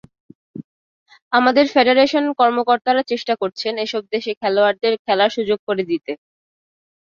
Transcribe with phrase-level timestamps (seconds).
[1.33, 6.11] আমাদের ফেডারেশন কর্মকর্তারা চেষ্টা করছেন এসব দেশে খেলোয়াড়দের খেলার সুযোগ করে দিতে।